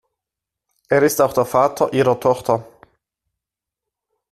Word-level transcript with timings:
Er 0.89 1.03
ist 1.03 1.21
auch 1.21 1.31
der 1.33 1.45
Vater 1.45 1.93
ihrer 1.93 2.19
Tochter. 2.19 2.65